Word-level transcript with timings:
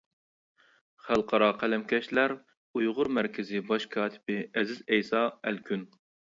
خەلقئارا 1.07 1.49
قەلەمكەشلەر 1.63 2.33
ئۇيغۇر 2.79 3.11
مەركىزى 3.19 3.63
باش 3.71 3.89
كاتىپى 3.95 4.41
ئەزىز 4.43 4.85
ئەيسا 4.93 5.25
ئەلكۈن. 5.41 5.89